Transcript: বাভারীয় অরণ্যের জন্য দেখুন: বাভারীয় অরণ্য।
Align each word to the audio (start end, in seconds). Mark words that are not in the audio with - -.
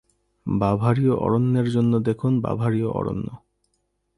বাভারীয় 0.45 1.13
অরণ্যের 1.17 1.67
জন্য 1.71 1.93
দেখুন: 1.99 2.33
বাভারীয় 2.41 2.89
অরণ্য। 2.91 3.27